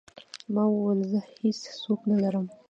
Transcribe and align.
ما 0.53 0.63
وويل 0.73 1.01
زه 1.11 1.19
هېڅ 1.41 1.59
څوک 1.83 1.99
نه 2.09 2.15
لرم. 2.21 2.45